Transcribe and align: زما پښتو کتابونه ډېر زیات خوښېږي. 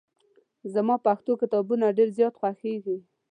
زما 0.73 0.95
پښتو 1.05 1.31
کتابونه 1.41 1.95
ډېر 1.97 2.09
زیات 2.17 2.33
خوښېږي. 2.39 2.97